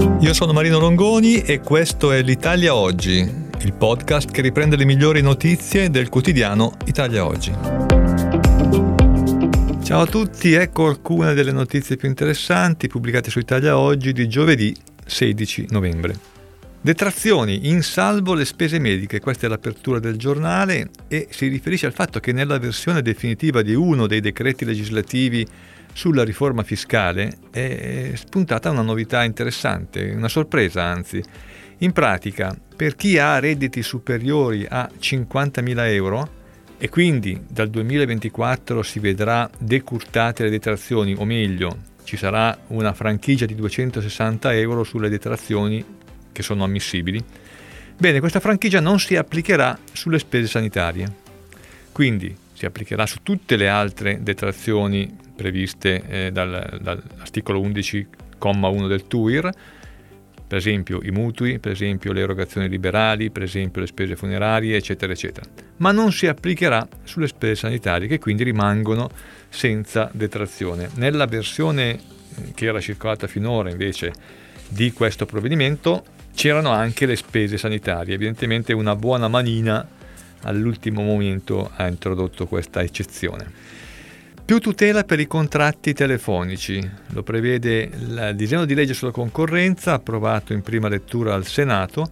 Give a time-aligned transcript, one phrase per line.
[0.00, 5.20] Io sono Marino Longoni e questo è l'Italia Oggi, il podcast che riprende le migliori
[5.20, 7.52] notizie del quotidiano Italia Oggi.
[9.82, 14.74] Ciao a tutti, ecco alcune delle notizie più interessanti pubblicate su Italia Oggi di giovedì
[15.04, 16.16] 16 novembre.
[16.82, 21.92] Detrazioni, in salvo le spese mediche, questa è l'apertura del giornale e si riferisce al
[21.92, 25.46] fatto che nella versione definitiva di uno dei decreti legislativi
[25.92, 31.22] sulla riforma fiscale è spuntata una novità interessante, una sorpresa anzi.
[31.78, 36.38] In pratica, per chi ha redditi superiori a 50.000 euro
[36.78, 43.46] e quindi dal 2024 si vedrà decurtate le detrazioni, o meglio, ci sarà una franchigia
[43.46, 45.84] di 260 euro sulle detrazioni
[46.32, 47.22] che sono ammissibili,
[47.96, 51.12] bene, questa franchigia non si applicherà sulle spese sanitarie.
[51.92, 59.50] Quindi si applicherà su tutte le altre detrazioni previste eh, dal, dall'articolo 11,1 del TUIR,
[60.46, 65.12] per esempio i mutui, per esempio le erogazioni liberali, per esempio le spese funerarie, eccetera,
[65.12, 65.46] eccetera.
[65.78, 69.08] Ma non si applicherà sulle spese sanitarie che quindi rimangono
[69.48, 70.90] senza detrazione.
[70.96, 74.12] Nella versione eh, che era circolata finora invece
[74.68, 79.88] di questo provvedimento c'erano anche le spese sanitarie, evidentemente una buona manina
[80.42, 83.78] all'ultimo momento ha introdotto questa eccezione.
[84.50, 90.52] Più tutela per i contratti telefonici, lo prevede il disegno di legge sulla concorrenza approvato
[90.52, 92.10] in prima lettura al Senato,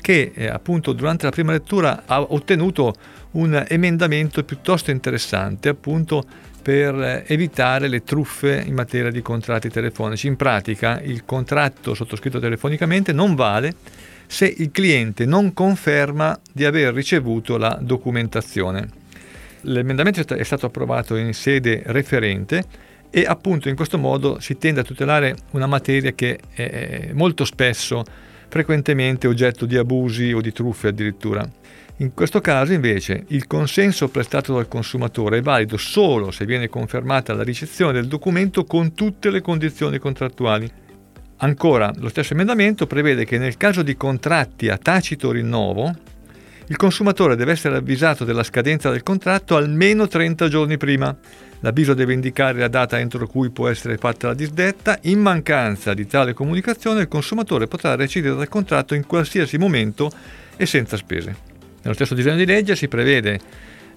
[0.00, 2.94] che eh, appunto durante la prima lettura ha ottenuto
[3.32, 6.24] un emendamento piuttosto interessante appunto
[6.62, 10.26] per eh, evitare le truffe in materia di contratti telefonici.
[10.26, 13.74] In pratica il contratto sottoscritto telefonicamente non vale
[14.26, 19.02] se il cliente non conferma di aver ricevuto la documentazione.
[19.64, 22.64] L'emendamento è stato approvato in sede referente
[23.10, 28.04] e appunto in questo modo si tende a tutelare una materia che è molto spesso,
[28.48, 31.48] frequentemente oggetto di abusi o di truffe addirittura.
[31.98, 37.34] In questo caso invece il consenso prestato dal consumatore è valido solo se viene confermata
[37.34, 40.68] la ricezione del documento con tutte le condizioni contrattuali.
[41.36, 45.94] Ancora, lo stesso emendamento prevede che nel caso di contratti a tacito rinnovo,
[46.66, 51.14] il consumatore deve essere avvisato della scadenza del contratto almeno 30 giorni prima.
[51.60, 54.98] L'avviso deve indicare la data entro cui può essere fatta la disdetta.
[55.02, 60.10] In mancanza di tale comunicazione, il consumatore potrà recidere dal contratto in qualsiasi momento
[60.56, 61.36] e senza spese.
[61.82, 63.40] Nello stesso disegno di legge si prevede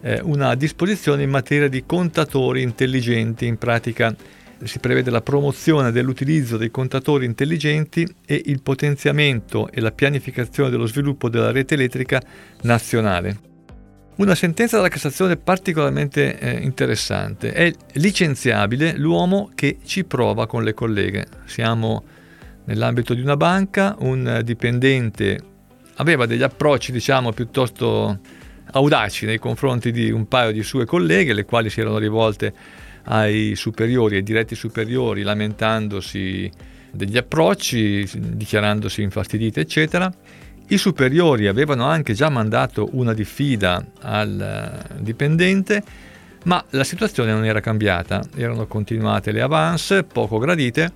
[0.01, 4.13] eh, una disposizione in materia di contatori intelligenti, in pratica
[4.63, 10.85] si prevede la promozione dell'utilizzo dei contatori intelligenti e il potenziamento e la pianificazione dello
[10.85, 12.22] sviluppo della rete elettrica
[12.62, 13.40] nazionale.
[14.18, 17.51] Una sentenza della Cassazione particolarmente eh, interessante.
[17.51, 21.28] È licenziabile l'uomo che ci prova con le colleghe.
[21.45, 22.03] Siamo
[22.66, 25.39] nell'ambito di una banca, un dipendente
[25.97, 28.19] aveva degli approcci, diciamo, piuttosto
[28.72, 32.53] audaci nei confronti di un paio di sue colleghe, le quali si erano rivolte
[33.09, 36.50] ai superiori, ai diretti superiori, lamentandosi
[36.91, 40.12] degli approcci, dichiarandosi infastidite, eccetera.
[40.69, 45.81] I superiori avevano anche già mandato una diffida al dipendente,
[46.44, 50.91] ma la situazione non era cambiata, erano continuate le avance poco gradite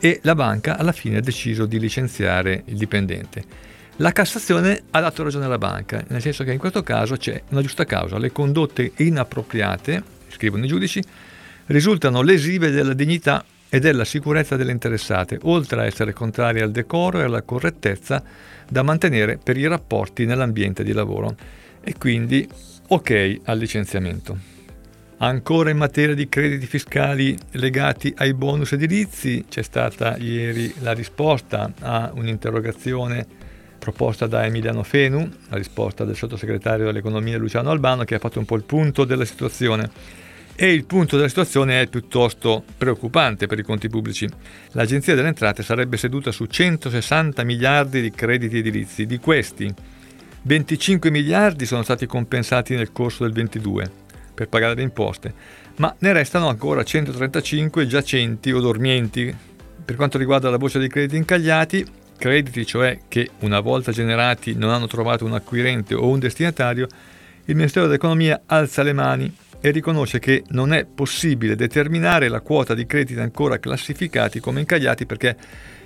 [0.00, 3.72] e la banca alla fine ha deciso di licenziare il dipendente.
[3.98, 7.60] La Cassazione ha dato ragione alla banca, nel senso che in questo caso c'è una
[7.60, 8.18] giusta causa.
[8.18, 11.02] Le condotte inappropriate, scrivono i giudici,
[11.66, 17.20] risultano lesive della dignità e della sicurezza delle interessate, oltre a essere contrarie al decoro
[17.20, 18.22] e alla correttezza
[18.68, 21.34] da mantenere per i rapporti nell'ambiente di lavoro.
[21.82, 22.48] E quindi
[22.88, 24.52] ok al licenziamento.
[25.18, 31.72] Ancora in materia di crediti fiscali legati ai bonus edilizi, c'è stata ieri la risposta
[31.80, 33.26] a un'interrogazione
[33.78, 38.44] proposta da Emiliano Fenu, la risposta del sottosegretario dell'economia Luciano Albano, che ha fatto un
[38.44, 39.90] po' il punto della situazione
[40.56, 44.28] e il punto della situazione è piuttosto preoccupante per i conti pubblici.
[44.72, 49.72] L'Agenzia delle Entrate sarebbe seduta su 160 miliardi di crediti edilizi, di questi
[50.42, 53.90] 25 miliardi sono stati compensati nel corso del 22
[54.34, 55.32] per pagare le imposte,
[55.76, 59.34] ma ne restano ancora 135 giacenti o dormienti.
[59.84, 61.86] Per quanto riguarda la voce dei crediti incagliati,
[62.16, 66.86] crediti cioè che una volta generati non hanno trovato un acquirente o un destinatario,
[67.46, 69.34] il Ministero dell'Economia alza le mani
[69.64, 75.06] e riconosce che non è possibile determinare la quota di crediti ancora classificati come incagliati
[75.06, 75.34] perché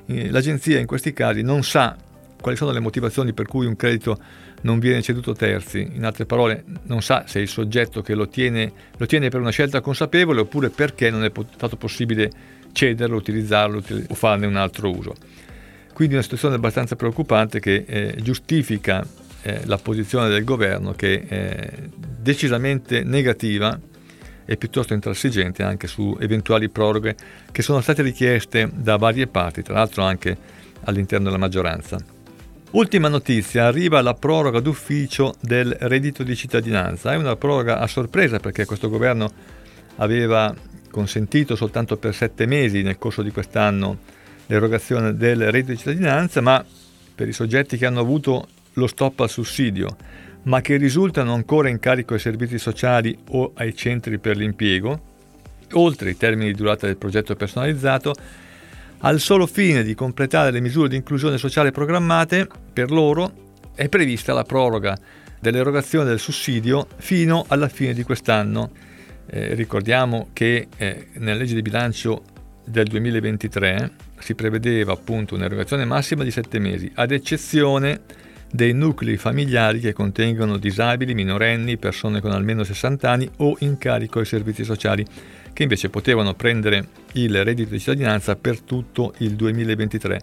[0.06, 1.96] eh, l'agenzia in questi casi non sa
[2.40, 4.18] quali sono le motivazioni per cui un credito
[4.62, 8.72] non viene ceduto terzi, in altre parole non sa se il soggetto che lo tiene,
[8.96, 12.32] lo tiene per una scelta consapevole oppure perché non è stato possibile
[12.72, 15.14] cederlo, utilizzarlo o farne un altro uso.
[15.92, 19.06] Quindi una situazione abbastanza preoccupante che eh, giustifica
[19.42, 21.72] eh, la posizione del governo che è
[22.20, 23.78] decisamente negativa
[24.44, 27.16] e piuttosto intransigente anche su eventuali proroghe
[27.52, 30.36] che sono state richieste da varie parti, tra l'altro anche
[30.84, 31.98] all'interno della maggioranza.
[32.70, 37.12] Ultima notizia, arriva la proroga d'ufficio del reddito di cittadinanza.
[37.12, 39.30] È una proroga a sorpresa perché questo governo
[39.96, 40.54] aveva
[40.90, 43.98] consentito soltanto per sette mesi nel corso di quest'anno
[44.46, 46.64] l'erogazione del reddito di cittadinanza, ma
[47.14, 49.96] per i soggetti che hanno avuto lo stop al sussidio,
[50.48, 55.00] ma che risultano ancora in carico ai servizi sociali o ai centri per l'impiego,
[55.72, 58.14] oltre i termini di durata del progetto personalizzato,
[59.00, 64.32] al solo fine di completare le misure di inclusione sociale programmate per loro è prevista
[64.32, 64.96] la proroga
[65.38, 68.70] dell'erogazione del sussidio fino alla fine di quest'anno.
[69.26, 72.22] Eh, ricordiamo che eh, nella legge di bilancio
[72.64, 78.00] del 2023 si prevedeva appunto un'erogazione massima di 7 mesi, ad eccezione
[78.50, 84.18] dei nuclei familiari che contengono disabili, minorenni, persone con almeno 60 anni o in carico
[84.18, 85.04] ai servizi sociali,
[85.52, 90.20] che invece potevano prendere il reddito di cittadinanza per tutto il 2023.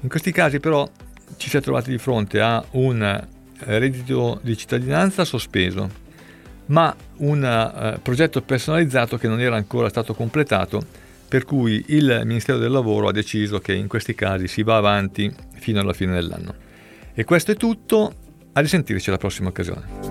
[0.00, 0.88] In questi casi però
[1.36, 3.26] ci si è trovati di fronte a un
[3.60, 6.06] reddito di cittadinanza sospeso,
[6.66, 7.42] ma un
[7.96, 13.08] uh, progetto personalizzato che non era ancora stato completato, per cui il Ministero del Lavoro
[13.08, 16.66] ha deciso che in questi casi si va avanti fino alla fine dell'anno.
[17.18, 18.14] E questo è tutto,
[18.52, 20.07] a risentirci alla prossima occasione.